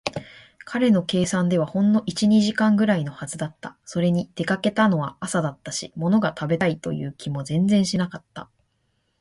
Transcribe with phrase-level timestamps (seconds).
[0.65, 3.77] 彼の計算ではほんの一、二時間ぐらいのはずだった。
[3.85, 8.49] それに、出かけたのは朝だったし、ものが食べたいという気も全然しなかった。